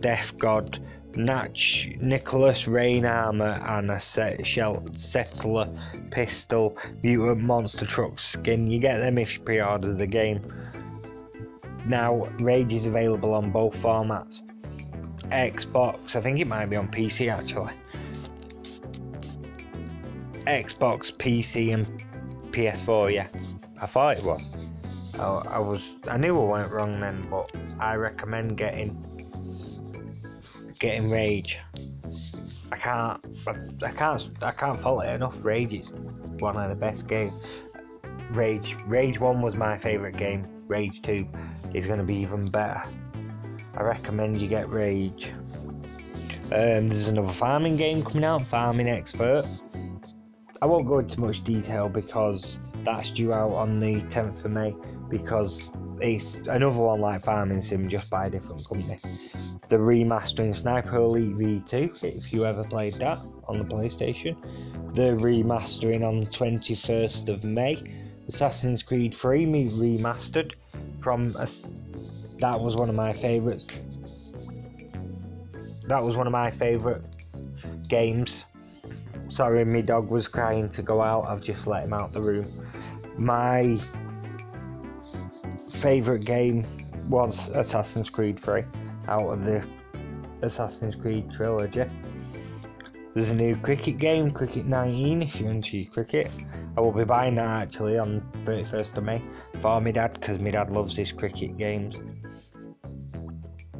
Death 0.00 0.38
God, 0.38 0.78
Natch, 1.16 1.90
Nicholas 2.00 2.68
Raine 2.68 3.04
armor, 3.04 3.60
and 3.66 3.90
a 3.90 3.98
set 3.98 4.46
shell 4.46 4.82
settler 4.92 5.68
pistol, 6.10 6.76
mutant 7.02 7.42
monster 7.42 7.84
truck 7.84 8.18
skin. 8.18 8.70
You 8.70 8.78
get 8.78 8.98
them 8.98 9.18
if 9.18 9.36
you 9.36 9.40
pre-order 9.42 9.92
the 9.92 10.06
game. 10.06 10.40
Now, 11.86 12.16
Rage 12.38 12.72
is 12.72 12.86
available 12.86 13.34
on 13.34 13.50
both 13.50 13.76
formats. 13.76 14.42
Xbox, 15.30 16.16
I 16.16 16.20
think 16.20 16.40
it 16.40 16.46
might 16.46 16.66
be 16.66 16.76
on 16.76 16.88
PC 16.88 17.32
actually. 17.32 17.72
Xbox, 20.46 21.12
PC, 21.12 21.74
and 21.74 21.86
PS4. 22.52 23.12
Yeah, 23.12 23.28
I 23.80 23.86
thought 23.86 24.18
it 24.18 24.24
was. 24.24 24.50
I, 25.14 25.26
I 25.26 25.58
was. 25.58 25.80
I 26.08 26.16
knew 26.16 26.40
I 26.40 26.60
went 26.60 26.72
wrong 26.72 27.00
then, 27.00 27.24
but 27.30 27.50
I 27.78 27.94
recommend 27.94 28.56
getting 28.56 28.96
getting 30.80 31.08
Rage. 31.10 31.60
I 32.72 32.76
can't. 32.76 33.24
I, 33.46 33.86
I 33.86 33.90
can't. 33.92 34.28
I 34.42 34.50
can't 34.50 34.80
fault 34.80 35.04
it 35.04 35.14
enough. 35.14 35.44
Rage 35.44 35.74
is 35.74 35.92
one 36.40 36.56
of 36.56 36.68
the 36.68 36.76
best 36.76 37.06
games. 37.06 37.34
Rage. 38.30 38.76
Rage 38.86 39.20
One 39.20 39.42
was 39.42 39.54
my 39.54 39.78
favorite 39.78 40.16
game. 40.16 40.44
Rage 40.66 41.02
Two 41.02 41.28
is 41.74 41.86
going 41.86 41.98
to 41.98 42.04
be 42.04 42.16
even 42.16 42.46
better. 42.46 42.82
I 43.76 43.82
recommend 43.82 44.40
you 44.40 44.48
get 44.48 44.68
Rage. 44.68 45.32
Um, 46.52 46.88
there's 46.88 47.08
another 47.08 47.32
farming 47.32 47.76
game 47.76 48.02
coming 48.02 48.24
out, 48.24 48.44
Farming 48.46 48.88
Expert. 48.88 49.46
I 50.60 50.66
won't 50.66 50.86
go 50.86 50.98
into 50.98 51.20
much 51.20 51.42
detail 51.42 51.88
because 51.88 52.58
that's 52.84 53.10
due 53.10 53.32
out 53.32 53.52
on 53.52 53.78
the 53.78 53.96
10th 54.02 54.44
of 54.44 54.52
May 54.52 54.74
because 55.08 55.76
it's 56.00 56.36
another 56.46 56.80
one 56.80 57.00
like 57.00 57.24
Farming 57.24 57.60
Sim 57.62 57.88
just 57.88 58.08
by 58.08 58.26
a 58.26 58.30
different 58.30 58.66
company. 58.66 58.98
The 59.68 59.76
remastering 59.76 60.54
Sniper 60.54 60.96
Elite 60.96 61.36
V2, 61.36 62.04
if 62.16 62.32
you 62.32 62.44
ever 62.44 62.64
played 62.64 62.94
that 62.94 63.24
on 63.48 63.58
the 63.58 63.64
PlayStation. 63.64 64.36
The 64.94 65.12
remastering 65.12 66.06
on 66.06 66.20
the 66.20 66.26
21st 66.26 67.28
of 67.28 67.44
May. 67.44 67.82
Assassin's 68.28 68.82
Creed 68.82 69.14
3 69.14 69.46
me 69.46 69.68
remastered 69.68 70.52
from 71.00 71.34
a, 71.36 71.48
that 72.38 72.58
was 72.58 72.76
one 72.76 72.88
of 72.88 72.94
my 72.94 73.12
favourites. 73.12 73.82
That 75.86 76.02
was 76.02 76.16
one 76.16 76.26
of 76.26 76.32
my 76.32 76.50
favourite 76.52 77.02
games. 77.88 78.44
Sorry, 79.28 79.64
my 79.64 79.80
dog 79.80 80.10
was 80.10 80.28
crying 80.28 80.68
to 80.70 80.82
go 80.82 81.00
out. 81.00 81.26
I've 81.26 81.40
just 81.40 81.66
let 81.66 81.84
him 81.84 81.92
out 81.92 82.12
the 82.12 82.22
room. 82.22 82.46
My 83.18 83.78
favourite 85.68 86.24
game 86.24 86.64
was 87.08 87.48
Assassin's 87.48 88.10
Creed 88.10 88.38
3 88.38 88.64
out 89.08 89.28
of 89.28 89.44
the 89.44 89.64
Assassin's 90.42 90.96
Creed 90.96 91.30
trilogy. 91.30 91.84
There's 93.14 93.30
a 93.30 93.34
new 93.34 93.56
cricket 93.56 93.98
game, 93.98 94.30
Cricket 94.30 94.66
19, 94.66 95.22
if 95.22 95.40
you're 95.40 95.50
into 95.50 95.84
cricket. 95.86 96.30
I 96.76 96.80
will 96.80 96.92
be 96.92 97.04
buying 97.04 97.34
that 97.34 97.62
actually 97.62 97.98
on 97.98 98.22
31st 98.40 98.98
of 98.98 99.04
May 99.04 99.22
for 99.60 99.80
my 99.80 99.90
dad 99.90 100.14
because 100.14 100.38
my 100.38 100.50
dad 100.50 100.70
loves 100.70 100.96
his 100.96 101.10
cricket 101.10 101.58
games. 101.58 101.98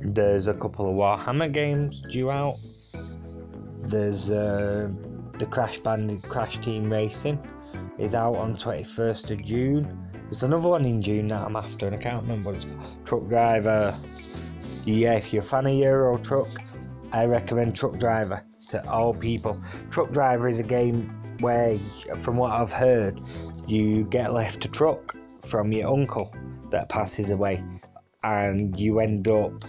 There's 0.01 0.49
a 0.49 0.55
couple 0.55 0.91
of 0.91 0.97
Warhammer 0.97 1.53
games 1.53 2.01
due 2.11 2.31
out. 2.31 2.59
There's 3.79 4.31
uh, 4.31 4.91
the 5.39 5.47
Crash 5.47 5.79
Bandit 5.79 6.23
Crash 6.25 6.59
Team 6.59 6.91
Racing 6.91 7.39
is 8.01 8.15
out 8.15 8.37
on 8.37 8.55
21st 8.55 9.31
of 9.31 9.45
June. 9.45 10.11
There's 10.25 10.43
another 10.43 10.69
one 10.69 10.85
in 10.85 11.03
June 11.03 11.29
that 11.29 11.45
I'm 11.45 11.57
after, 11.57 11.87
and 11.87 11.95
I 11.95 11.99
can't 11.99 12.23
remember 12.23 12.51
what 12.51 12.57
it's 12.57 12.65
called. 12.65 13.07
Truck 13.07 13.29
Driver. 13.29 13.97
Yeah, 14.85 15.15
if 15.15 15.33
you're 15.33 15.43
a 15.43 15.47
fan 15.47 15.67
of 15.67 15.75
Euro 15.75 16.19
Truck, 16.19 16.49
I 17.13 17.27
recommend 17.27 17.77
Truck 17.77 17.99
Driver 17.99 18.43
to 18.69 18.89
all 18.89 19.13
people. 19.13 19.61
Truck 19.91 20.13
Driver 20.13 20.49
is 20.49 20.59
a 20.59 20.65
game 20.65 21.11
where, 21.41 21.79
from 22.19 22.37
what 22.37 22.53
I've 22.53 22.73
heard, 22.73 23.21
you 23.67 24.05
get 24.05 24.33
left 24.33 24.65
a 24.65 24.69
truck 24.69 25.17
from 25.43 25.73
your 25.73 25.93
uncle 25.93 26.35
that 26.71 26.89
passes 26.89 27.31
away, 27.31 27.63
and 28.23 28.79
you 28.79 29.01
end 29.01 29.29
up 29.29 29.65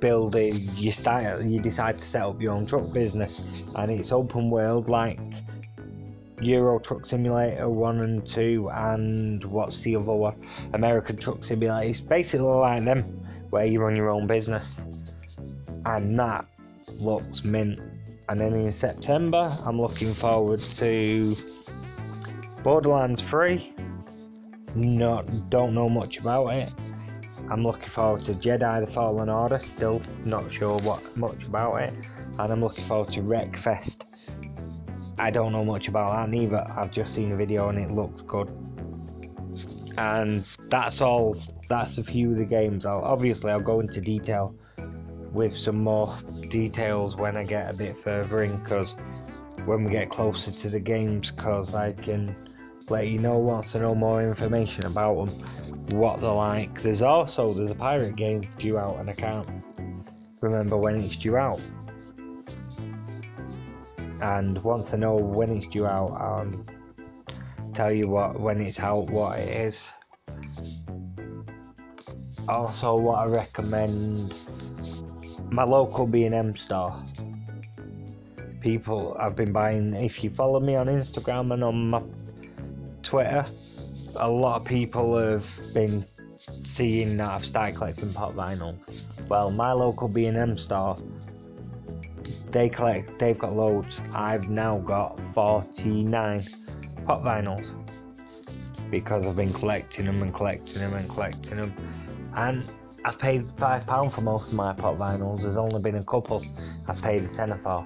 building 0.00 0.60
you 0.74 0.92
start 0.92 1.42
you 1.44 1.58
decide 1.58 1.96
to 1.96 2.04
set 2.04 2.22
up 2.22 2.38
your 2.38 2.52
own 2.52 2.66
truck 2.66 2.92
business 2.92 3.40
and 3.76 3.90
it's 3.90 4.12
open 4.12 4.50
world 4.50 4.90
like 4.90 5.18
Euro 6.40 6.78
Truck 6.78 7.06
Simulator 7.06 7.68
1 7.68 8.00
and 8.00 8.26
2 8.26 8.70
and 8.70 9.44
what's 9.44 9.80
the 9.82 9.96
other 9.96 10.12
one? 10.12 10.36
American 10.72 11.16
Truck 11.16 11.44
Simulator. 11.44 11.88
It's 11.88 12.00
basically 12.00 12.46
like 12.46 12.84
them 12.84 13.02
where 13.50 13.66
you 13.66 13.80
run 13.80 13.96
your 13.96 14.10
own 14.10 14.26
business. 14.26 14.68
And 15.86 16.18
that 16.18 16.46
looks 16.98 17.44
mint. 17.44 17.80
And 18.28 18.40
then 18.40 18.54
in 18.54 18.70
September 18.70 19.56
I'm 19.64 19.80
looking 19.80 20.14
forward 20.14 20.60
to 20.60 21.36
Borderlands 22.62 23.20
3 23.22 23.74
not 24.74 25.50
don't 25.50 25.74
know 25.74 25.88
much 25.88 26.18
about 26.18 26.48
it. 26.48 26.72
I'm 27.50 27.62
looking 27.62 27.88
forward 27.88 28.22
to 28.22 28.34
Jedi 28.34 28.84
The 28.84 28.90
Fallen 28.90 29.28
Order, 29.28 29.58
still 29.58 30.02
not 30.24 30.50
sure 30.50 30.78
what 30.78 31.16
much 31.16 31.44
about 31.44 31.76
it. 31.82 31.94
And 32.38 32.52
I'm 32.52 32.60
looking 32.60 32.84
forward 32.84 33.12
to 33.12 33.20
Wreckfest. 33.20 34.02
I 35.18 35.30
don't 35.30 35.52
know 35.52 35.64
much 35.64 35.88
about 35.88 36.14
that 36.16 36.30
neither. 36.30 36.64
I've 36.76 36.90
just 36.90 37.14
seen 37.14 37.32
a 37.32 37.36
video 37.36 37.68
and 37.68 37.78
it 37.78 37.90
looked 37.90 38.26
good. 38.26 38.48
And 39.96 40.44
that's 40.70 41.00
all. 41.00 41.36
That's 41.68 41.98
a 41.98 42.04
few 42.04 42.32
of 42.32 42.38
the 42.38 42.44
games. 42.44 42.84
I'll 42.84 43.02
obviously 43.02 43.50
I'll 43.50 43.60
go 43.60 43.80
into 43.80 44.00
detail 44.00 44.54
with 45.32 45.56
some 45.56 45.82
more 45.82 46.14
details 46.48 47.16
when 47.16 47.36
I 47.36 47.44
get 47.44 47.70
a 47.70 47.72
bit 47.72 47.98
further 47.98 48.44
in 48.44 48.56
because 48.58 48.94
when 49.64 49.84
we 49.84 49.90
get 49.90 50.10
closer 50.10 50.50
to 50.50 50.68
the 50.68 50.80
games 50.80 51.30
because 51.30 51.74
I 51.74 51.92
can 51.92 52.36
let 52.88 53.08
you 53.08 53.18
know 53.18 53.38
once 53.38 53.72
to 53.72 53.80
know 53.80 53.94
more 53.94 54.22
information 54.22 54.86
about 54.86 55.26
them 55.26 55.44
what 55.90 56.20
they're 56.20 56.30
like. 56.30 56.82
There's 56.82 57.02
also 57.02 57.52
there's 57.52 57.70
a 57.70 57.74
pirate 57.74 58.16
game 58.16 58.42
due 58.58 58.78
out, 58.78 58.98
and 58.98 59.10
I 59.10 59.12
can't 59.12 59.46
remember 60.40 60.76
when 60.76 60.96
it's 60.96 61.16
due 61.16 61.36
out. 61.36 61.60
And 64.24 64.56
once 64.64 64.94
I 64.94 64.96
know 64.96 65.16
when 65.16 65.50
it's 65.50 65.66
due 65.66 65.84
out, 65.84 66.10
I'll 66.12 66.64
tell 67.74 67.92
you 67.92 68.08
what 68.08 68.40
when 68.40 68.62
it's 68.62 68.80
out, 68.80 69.10
what 69.10 69.38
it 69.38 69.66
is. 69.66 69.82
Also, 72.48 72.96
what 72.96 73.18
I 73.18 73.30
recommend 73.30 74.32
my 75.50 75.64
local 75.64 76.06
B&M 76.06 76.56
store. 76.56 77.04
People 78.62 79.14
I've 79.20 79.36
been 79.36 79.52
buying. 79.52 79.92
If 79.92 80.24
you 80.24 80.30
follow 80.30 80.58
me 80.58 80.74
on 80.74 80.86
Instagram 80.86 81.52
and 81.52 81.62
on 81.62 81.90
my 81.90 82.02
Twitter, 83.02 83.44
a 84.16 84.30
lot 84.30 84.62
of 84.62 84.66
people 84.66 85.18
have 85.18 85.46
been 85.74 86.06
seeing 86.62 87.18
that 87.18 87.30
I've 87.30 87.44
started 87.44 87.76
collecting 87.76 88.10
pop 88.14 88.32
vinyl. 88.32 88.74
Well, 89.28 89.50
my 89.50 89.72
local 89.72 90.08
B&M 90.08 90.56
store, 90.56 90.96
they 92.54 92.68
collect. 92.68 93.18
They've 93.18 93.38
got 93.38 93.54
loads. 93.56 94.00
I've 94.14 94.48
now 94.48 94.78
got 94.78 95.20
49 95.34 96.46
pop 97.04 97.24
vinyls 97.24 97.72
because 98.92 99.26
I've 99.26 99.34
been 99.34 99.52
collecting 99.52 100.06
them 100.06 100.22
and 100.22 100.32
collecting 100.32 100.78
them 100.78 100.94
and 100.94 101.08
collecting 101.08 101.56
them, 101.56 101.74
and 102.36 102.64
I've 103.04 103.18
paid 103.18 103.44
five 103.58 103.86
pound 103.86 104.12
for 104.12 104.20
most 104.20 104.48
of 104.48 104.54
my 104.54 104.72
pop 104.72 104.96
vinyls. 104.96 105.42
There's 105.42 105.56
only 105.56 105.82
been 105.82 105.96
a 105.96 106.04
couple 106.04 106.44
I've 106.86 107.02
paid 107.02 107.24
a 107.24 107.28
tenner 107.28 107.58
for, 107.58 107.84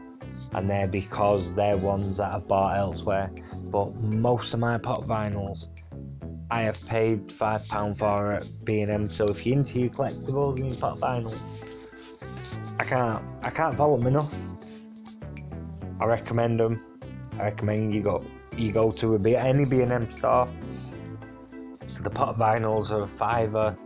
and 0.53 0.69
they're 0.69 0.87
because 0.87 1.55
they're 1.55 1.79
ones 1.79 2.19
that 2.19 2.35
I've 2.35 2.47
bought 2.47 2.77
elsewhere. 2.77 3.31
But 3.71 3.95
most 3.97 4.53
of 4.53 4.61
my 4.61 4.77
pop 4.77 5.07
vinyls 5.07 5.69
I 6.51 6.63
have 6.63 6.85
paid 6.87 7.33
five 7.33 7.67
pound 7.69 7.99
for 7.99 8.33
at 8.33 8.65
B&M. 8.67 9.09
So 9.09 9.25
if 9.27 9.47
you're 9.47 9.57
into 9.57 9.81
your 9.81 9.91
collectibles 9.91 10.57
and 10.57 10.67
your 10.67 10.77
pop 10.77 10.99
vinyl, 10.99 11.39
I 12.79 12.85
can't 12.85 13.25
I 13.43 13.49
can't 13.49 13.75
follow 13.75 13.97
them 13.97 14.09
enough. 14.09 14.35
I 16.01 16.05
recommend 16.05 16.61
them. 16.61 16.85
I 17.39 17.45
recommend 17.45 17.95
you 17.95 18.03
go 18.03 18.25
you 18.57 18.73
go 18.73 18.91
to 18.91 19.15
a 19.15 19.19
B, 19.19 19.37
any 19.37 19.65
B&M 19.65 20.11
store. 20.11 20.49
The 22.01 22.11
pop 22.11 22.37
vinyls 22.37 22.91
are 22.91 23.05
a 23.05 23.09
fiver. 23.09 23.77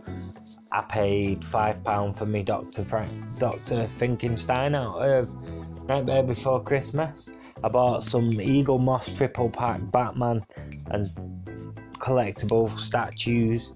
I 0.71 0.81
paid 0.81 1.45
five 1.45 1.83
pound 1.83 2.17
for 2.17 2.25
me 2.25 2.41
Doctor 2.43 2.83
Frank 2.83 3.11
Doctor 3.37 3.87
Frankenstein 3.97 4.73
out 4.73 4.97
of 4.97 5.85
Nightmare 5.85 6.23
Before 6.23 6.63
Christmas. 6.63 7.29
I 7.63 7.69
bought 7.69 8.01
some 8.01 8.31
Eaglemoss 8.31 9.15
triple 9.15 9.49
pack 9.49 9.79
Batman 9.91 10.43
and 10.87 11.05
collectible 11.99 12.77
statues 12.79 13.73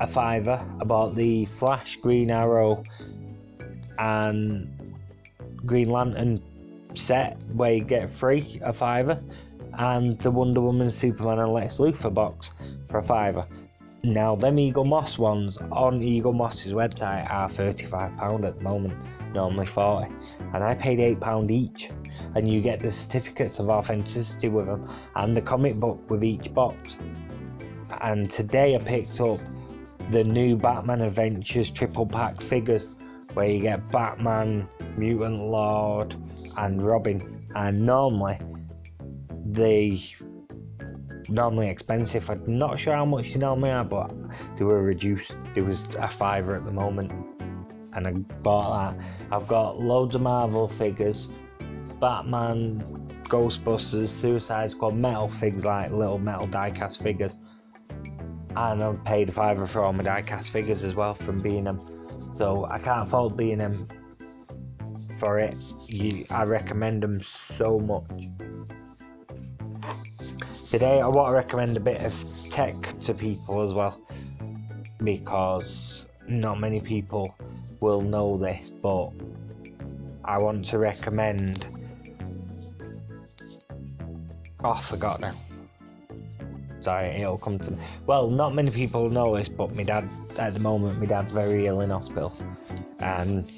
a 0.00 0.06
fiver. 0.06 0.64
I 0.80 0.84
bought 0.84 1.14
the 1.14 1.46
Flash, 1.46 1.96
Green 1.96 2.30
Arrow, 2.30 2.84
and 3.98 4.68
Green 5.64 5.88
Lantern 5.88 6.40
set 6.96 7.40
where 7.54 7.74
you 7.74 7.84
get 7.84 8.10
free 8.10 8.60
a 8.62 8.72
fiver. 8.72 9.16
and 9.78 10.18
the 10.20 10.30
Wonder 10.30 10.62
Woman, 10.62 10.90
Superman, 10.90 11.38
and 11.38 11.52
Lex 11.52 11.76
Luthor 11.78 12.12
box 12.12 12.52
for 12.88 12.98
a 12.98 13.02
fiver. 13.02 13.44
Now, 14.02 14.34
them 14.36 14.56
Eaglemoss 14.56 15.18
ones 15.18 15.58
on 15.70 16.00
Eaglemoss's 16.00 16.72
website 16.72 17.30
are 17.30 17.48
£35 17.48 18.46
at 18.46 18.58
the 18.58 18.64
moment, 18.64 18.94
normally 19.34 19.66
40 19.66 20.12
and 20.54 20.64
I 20.64 20.74
paid 20.74 20.98
£8 20.98 21.50
each. 21.50 21.90
And 22.34 22.50
you 22.50 22.60
get 22.60 22.80
the 22.80 22.90
certificates 22.90 23.58
of 23.58 23.68
authenticity 23.68 24.48
with 24.48 24.66
them 24.66 24.86
and 25.16 25.36
the 25.36 25.42
comic 25.42 25.76
book 25.76 26.08
with 26.10 26.24
each 26.24 26.52
box. 26.52 26.96
And 28.00 28.30
today 28.30 28.74
I 28.74 28.78
picked 28.78 29.20
up 29.20 29.40
the 30.10 30.24
new 30.24 30.56
Batman 30.56 31.00
Adventures 31.02 31.70
triple 31.70 32.06
pack 32.06 32.40
figures 32.40 32.86
where 33.34 33.48
you 33.48 33.60
get 33.60 33.90
Batman, 33.90 34.68
Mutant 34.96 35.38
Lord, 35.38 36.16
and 36.58 36.82
Robin. 36.82 37.22
And 37.54 37.82
normally 37.82 38.38
they 39.44 40.02
normally 41.28 41.68
expensive. 41.68 42.28
I'm 42.30 42.56
not 42.56 42.78
sure 42.78 42.94
how 42.94 43.04
much 43.04 43.32
they 43.32 43.40
normally 43.40 43.70
are, 43.70 43.84
but 43.84 44.12
they 44.56 44.64
were 44.64 44.82
reduced. 44.82 45.36
There 45.54 45.64
was 45.64 45.94
a 45.96 46.08
fiver 46.08 46.56
at 46.56 46.64
the 46.64 46.72
moment, 46.72 47.12
and 47.94 48.06
I 48.06 48.12
bought 48.12 48.96
that. 48.96 49.06
I've 49.32 49.48
got 49.48 49.78
loads 49.78 50.14
of 50.14 50.22
Marvel 50.22 50.68
figures, 50.68 51.28
Batman, 52.00 52.84
Ghostbusters, 53.24 54.08
Suicide 54.08 54.70
Squad, 54.70 54.94
metal 54.94 55.28
figs 55.28 55.64
like 55.64 55.90
little 55.90 56.18
metal 56.18 56.46
diecast 56.46 57.02
figures, 57.02 57.36
and 58.56 58.82
I've 58.82 59.02
paid 59.04 59.28
a 59.28 59.32
fiver 59.32 59.66
for 59.66 59.82
all 59.82 59.92
my 59.92 60.04
diecast 60.04 60.50
figures 60.50 60.84
as 60.84 60.94
well 60.94 61.14
from 61.14 61.40
B&M. 61.40 61.78
So 62.32 62.66
I 62.70 62.78
can't 62.78 63.08
fault 63.08 63.36
B&M 63.36 63.88
for 65.16 65.38
it. 65.38 65.54
You, 65.86 66.26
I 66.30 66.44
recommend 66.44 67.02
them 67.02 67.20
so 67.22 67.78
much. 67.78 68.10
Today, 70.70 71.00
I 71.00 71.06
want 71.08 71.28
to 71.30 71.34
recommend 71.34 71.76
a 71.76 71.80
bit 71.80 72.00
of 72.02 72.14
tech 72.50 72.74
to 73.00 73.14
people 73.14 73.62
as 73.62 73.72
well 73.72 74.00
because 75.02 76.06
not 76.28 76.60
many 76.60 76.80
people 76.80 77.34
will 77.80 78.00
know 78.00 78.36
this, 78.36 78.70
but 78.70 79.10
I 80.24 80.38
want 80.38 80.64
to 80.66 80.78
recommend. 80.78 81.66
Oh, 84.64 84.72
I 84.72 84.80
forgot 84.80 85.20
now. 85.20 85.34
Sorry, 86.80 87.20
it'll 87.20 87.38
come 87.38 87.58
to 87.58 87.72
me. 87.72 87.78
Well, 88.06 88.30
not 88.30 88.54
many 88.54 88.70
people 88.70 89.08
know 89.08 89.36
this, 89.36 89.48
but 89.48 89.74
my 89.74 89.82
dad, 89.82 90.08
at 90.38 90.54
the 90.54 90.60
moment, 90.60 91.00
my 91.00 91.06
dad's 91.06 91.32
very 91.32 91.66
ill 91.66 91.80
in 91.80 91.90
hospital. 91.90 92.32
And 93.00 93.50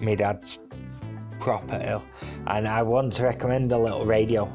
my 0.00 0.14
dad's 0.14 0.58
proper 1.40 1.80
ill. 1.84 2.04
And 2.46 2.66
I 2.66 2.82
want 2.82 3.14
to 3.14 3.22
recommend 3.24 3.72
a 3.72 3.78
little 3.78 4.04
radio 4.04 4.52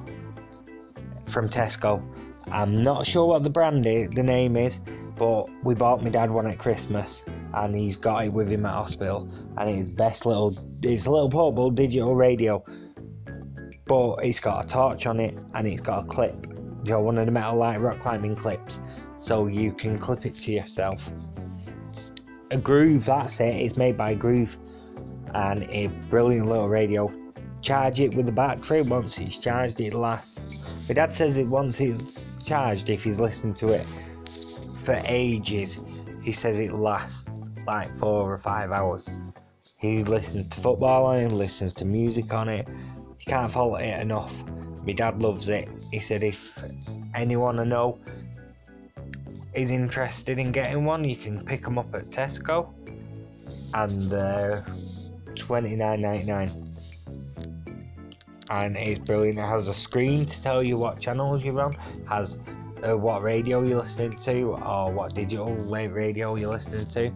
from 1.26 1.50
Tesco. 1.50 2.04
I'm 2.52 2.84
not 2.84 3.06
sure 3.06 3.26
what 3.28 3.44
the 3.44 3.50
brand 3.50 3.86
is, 3.86 4.10
the 4.12 4.24
name 4.24 4.58
is, 4.58 4.80
but 5.18 5.50
we 5.64 5.74
bought 5.74 6.04
my 6.04 6.10
dad 6.10 6.30
one 6.30 6.48
at 6.48 6.60
Christmas, 6.60 7.24
and 7.54 7.76
he's 7.76 7.96
got 7.96 8.26
it 8.26 8.34
with 8.34 8.50
him 8.50 8.66
at 8.66 8.74
hospital, 8.74 9.30
and 9.58 9.70
it's 9.70 9.90
best 9.90 10.26
little, 10.26 10.56
it's 10.82 11.06
a 11.06 11.12
little 11.12 11.30
portable 11.30 11.72
digital 11.72 12.16
radio, 12.16 12.64
but 13.86 14.16
it's 14.24 14.40
got 14.40 14.66
a 14.66 14.68
torch 14.68 15.06
on 15.06 15.20
it, 15.20 15.38
and 15.54 15.68
it's 15.68 15.82
got 15.82 16.04
a 16.04 16.08
clip. 16.08 16.48
You 16.84 16.92
know, 16.92 17.02
one 17.02 17.18
of 17.18 17.26
the 17.26 17.32
metal 17.32 17.56
light 17.56 17.80
rock 17.80 18.00
climbing 18.00 18.36
clips, 18.36 18.80
so 19.16 19.48
you 19.48 19.72
can 19.72 19.98
clip 19.98 20.26
it 20.26 20.36
to 20.36 20.52
yourself. 20.52 21.10
A 22.52 22.58
Groove, 22.58 23.06
that's 23.06 23.40
it. 23.40 23.56
It's 23.56 23.78
made 23.78 23.98
by 23.98 24.14
Groove, 24.14 24.58
and 25.34 25.64
a 25.64 25.88
brilliant 26.10 26.48
little 26.48 26.70
radio 26.70 27.12
charge 27.62 28.02
it 28.02 28.14
with 28.14 28.26
the 28.26 28.32
battery. 28.32 28.82
Once 28.82 29.18
it's 29.18 29.38
charged, 29.38 29.80
it 29.80 29.94
lasts. 29.94 30.54
My 30.88 30.94
dad 30.94 31.14
says 31.14 31.38
it 31.38 31.48
once 31.48 31.80
it's 31.80 32.20
charged, 32.44 32.90
if 32.90 33.04
he's 33.04 33.20
listening 33.20 33.54
to 33.56 33.70
it 33.70 33.88
for 34.84 35.02
ages, 35.06 35.80
he 36.24 36.32
says 36.32 36.60
it 36.60 36.74
lasts 36.74 37.30
like 37.66 37.96
four 37.98 38.34
or 38.34 38.38
five 38.38 38.72
hours. 38.72 39.08
He 39.78 40.04
listens 40.04 40.48
to 40.50 40.60
football 40.60 41.06
on 41.06 41.18
it, 41.18 41.32
listens 41.32 41.74
to 41.76 41.86
music 41.86 42.34
on 42.34 42.50
it. 42.50 42.68
He 43.18 43.26
can't 43.26 43.52
fault 43.52 43.82
it 43.82 44.00
enough. 44.00 44.34
My 44.86 44.94
dad 44.94 45.22
loves 45.22 45.50
it. 45.50 45.70
He 45.92 46.00
said 46.00 46.24
if 46.24 46.62
anyone 47.16 47.60
I 47.60 47.64
know 47.64 48.00
is 49.54 49.72
interested 49.72 50.40
in 50.40 50.52
getting 50.52 50.84
one, 50.84 51.06
you 51.06 51.16
can 51.16 51.44
pick 51.46 51.64
them 51.64 51.78
up 51.78 51.94
at 51.96 52.10
Tesco 52.10 52.74
and 53.74 54.14
uh, 54.14 54.62
twenty 55.36 55.76
nine 55.76 56.02
ninety 56.02 56.26
nine 56.26 56.74
and 58.50 58.78
it's 58.78 59.00
brilliant. 59.00 59.40
It 59.40 59.48
has 59.48 59.68
a 59.68 59.74
screen 59.74 60.26
to 60.26 60.42
tell 60.42 60.64
you 60.64 60.78
what 60.78 61.00
channels 61.00 61.44
you're 61.44 61.60
on, 61.60 61.74
has 62.08 62.38
uh, 62.84 62.96
what 62.98 63.24
radio 63.24 63.64
you're 63.64 63.82
listening 63.82 64.16
to, 64.18 64.54
or 64.54 64.92
what 64.92 65.16
digital 65.16 65.54
radio 65.56 66.36
you're 66.36 66.52
listening 66.52 66.86
to. 66.88 67.12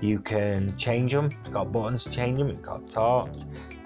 You 0.00 0.18
can 0.18 0.76
change 0.76 1.12
them. 1.12 1.30
It's 1.40 1.48
got 1.50 1.72
buttons 1.72 2.04
to 2.04 2.10
change 2.10 2.38
them. 2.38 2.50
It's 2.50 2.66
got 2.66 2.88
torch. 2.90 3.30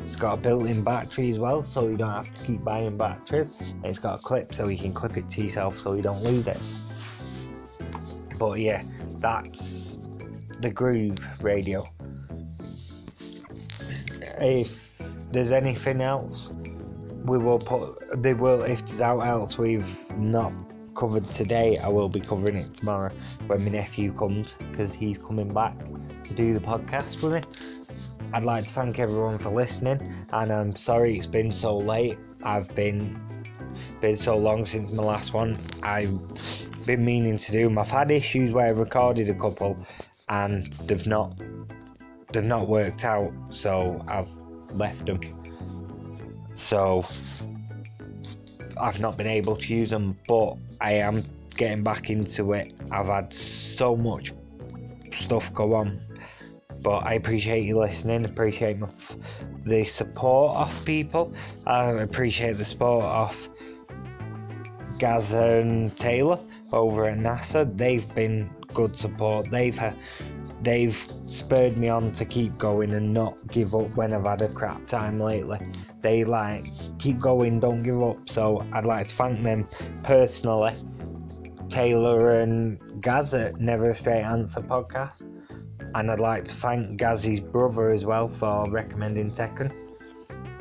It's 0.00 0.16
got 0.16 0.34
a 0.34 0.36
built-in 0.36 0.82
battery 0.82 1.30
as 1.30 1.38
well, 1.38 1.62
so 1.62 1.88
you 1.88 1.96
don't 1.96 2.10
have 2.10 2.30
to 2.30 2.38
keep 2.44 2.64
buying 2.64 2.96
batteries. 2.96 3.50
And 3.60 3.84
it's 3.84 3.98
got 3.98 4.20
a 4.20 4.22
clip, 4.22 4.54
so 4.54 4.68
you 4.68 4.78
can 4.78 4.94
clip 4.94 5.16
it 5.16 5.28
to 5.30 5.42
yourself, 5.42 5.78
so 5.78 5.94
you 5.94 6.02
don't 6.02 6.22
lose 6.22 6.46
it. 6.46 6.58
But 8.38 8.60
yeah, 8.60 8.82
that's 9.18 9.98
the 10.60 10.70
Groove 10.70 11.18
radio. 11.42 11.88
If 14.40 15.00
there's 15.32 15.52
anything 15.52 16.00
else 16.00 16.50
we 17.26 17.38
will 17.38 17.58
put 17.58 18.22
they 18.22 18.34
will 18.34 18.62
if 18.62 18.86
there's 18.86 19.00
out 19.00 19.20
else 19.20 19.58
we've 19.58 20.10
not 20.16 20.52
covered 20.94 21.28
today 21.30 21.76
I 21.82 21.88
will 21.88 22.08
be 22.08 22.20
covering 22.20 22.56
it 22.56 22.72
tomorrow 22.74 23.12
when 23.48 23.64
my 23.64 23.70
nephew 23.70 24.12
comes 24.12 24.54
because 24.70 24.92
he's 24.92 25.18
coming 25.18 25.52
back 25.52 25.78
to 25.78 26.34
do 26.34 26.54
the 26.54 26.60
podcast 26.60 27.22
with 27.22 27.34
me. 27.34 27.42
I'd 28.32 28.44
like 28.44 28.66
to 28.66 28.72
thank 28.72 28.98
everyone 28.98 29.38
for 29.38 29.50
listening 29.50 30.00
and 30.32 30.52
I'm 30.52 30.74
sorry 30.74 31.16
it's 31.16 31.26
been 31.26 31.50
so 31.50 31.76
late. 31.76 32.18
I've 32.44 32.74
been 32.74 33.20
been 34.00 34.16
so 34.16 34.36
long 34.36 34.64
since 34.64 34.90
my 34.92 35.02
last 35.02 35.34
one. 35.34 35.58
I've 35.82 36.18
been 36.86 37.04
meaning 37.04 37.36
to 37.36 37.52
do 37.52 37.64
them 37.64 37.78
I've 37.78 37.90
had 37.90 38.10
issues 38.10 38.52
where 38.52 38.68
I've 38.68 38.78
recorded 38.78 39.28
a 39.28 39.34
couple 39.34 39.76
and 40.28 40.72
they've 40.86 41.06
not 41.06 41.34
they've 42.36 42.44
not 42.44 42.68
worked 42.68 43.04
out 43.04 43.32
so 43.50 44.02
I've 44.08 44.28
left 44.72 45.06
them 45.06 45.20
so 46.54 47.04
I've 48.78 49.00
not 49.00 49.16
been 49.16 49.26
able 49.26 49.56
to 49.56 49.74
use 49.74 49.90
them, 49.90 50.18
but 50.28 50.56
I 50.80 50.92
am 50.92 51.22
getting 51.56 51.82
back 51.82 52.10
into 52.10 52.52
it. 52.52 52.74
I've 52.90 53.06
had 53.06 53.32
so 53.32 53.96
much 53.96 54.32
stuff 55.12 55.52
go 55.54 55.74
on, 55.74 55.98
but 56.82 56.98
I 56.98 57.14
appreciate 57.14 57.64
you 57.64 57.78
listening. 57.78 58.24
Appreciate 58.24 58.78
my, 58.80 58.88
the 59.64 59.84
support 59.84 60.56
of 60.56 60.84
people. 60.84 61.34
I 61.66 61.90
appreciate 61.90 62.58
the 62.58 62.64
support 62.64 63.04
of 63.04 63.48
Gaz 64.98 65.32
and 65.32 65.96
Taylor 65.98 66.38
over 66.72 67.06
at 67.06 67.18
NASA. 67.18 67.76
They've 67.76 68.14
been 68.14 68.50
good 68.74 68.94
support. 68.94 69.50
They've 69.50 69.78
uh, 69.78 69.92
they've 70.62 70.96
spurred 71.28 71.76
me 71.78 71.88
on 71.88 72.12
to 72.12 72.24
keep 72.24 72.56
going 72.58 72.94
and 72.94 73.12
not 73.12 73.36
give 73.48 73.74
up 73.74 73.94
when 73.96 74.12
I've 74.12 74.24
had 74.24 74.42
a 74.42 74.48
crap 74.48 74.86
time 74.86 75.20
lately. 75.20 75.58
They 76.00 76.24
like 76.24 76.64
keep 76.98 77.18
going, 77.18 77.60
don't 77.60 77.82
give 77.82 78.02
up. 78.02 78.28
So 78.28 78.64
I'd 78.72 78.84
like 78.84 79.08
to 79.08 79.14
thank 79.14 79.42
them 79.42 79.68
personally, 80.02 80.74
Taylor 81.68 82.40
and 82.40 82.80
Gaz 83.00 83.34
at 83.34 83.60
Never 83.60 83.90
a 83.90 83.94
Straight 83.94 84.22
Answer 84.22 84.60
podcast. 84.60 85.22
And 85.94 86.10
I'd 86.10 86.20
like 86.20 86.44
to 86.44 86.54
thank 86.54 86.98
Gaz's 86.98 87.40
brother 87.40 87.90
as 87.90 88.04
well 88.04 88.28
for 88.28 88.68
recommending 88.70 89.30
Tekken. 89.30 89.72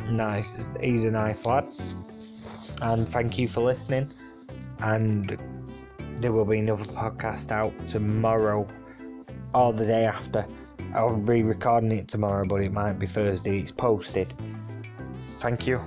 Nice, 0.10 0.48
he's 0.80 1.04
a 1.04 1.12
nice 1.12 1.46
lad. 1.46 1.68
And 2.82 3.08
thank 3.08 3.38
you 3.38 3.48
for 3.48 3.62
listening. 3.62 4.10
And 4.80 5.38
there 6.22 6.32
will 6.32 6.46
be 6.46 6.60
another 6.60 6.86
podcast 6.86 7.52
out 7.52 7.74
tomorrow 7.88 8.68
or 9.56 9.72
the 9.74 9.86
day 9.86 10.06
after. 10.06 10.46
I'll 10.94 11.16
be 11.16 11.44
recording 11.44 11.92
it 11.94 12.08
tomorrow, 12.08 12.46
but 12.46 12.62
it 12.62 12.74
might 12.74 13.00
be 13.00 13.08
Thursday. 13.08 13.60
It's 13.60 13.72
posted. 13.72 14.34
Thank 15.40 15.66
you. 15.66 15.80